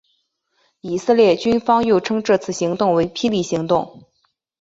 [0.79, 4.01] 以色列军方又称这次行动为霹雳行动。